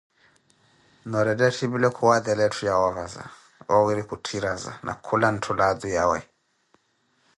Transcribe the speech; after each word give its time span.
Noorettikhana 1.15 1.49
etthiipile, 1.51 1.91
khuwaatela 1.99 2.47
etthu 2.47 2.65
yahoova, 2.69 3.25
oowiiri 3.73 4.03
khutthiraza, 4.13 4.71
na 4.85 4.93
khula 5.05 5.27
ntthu 5.35 5.51
laatu 5.59 5.87
yawe. 5.95 6.19